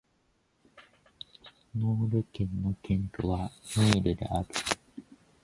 [1.77, 4.47] ノール県の県都はリールである